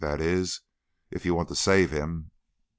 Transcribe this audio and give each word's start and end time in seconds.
That 0.01 0.19
is, 0.19 0.61
if 1.11 1.25
you 1.25 1.35
want 1.35 1.47
to 1.49 1.55
save 1.55 1.91
him." 1.91 2.31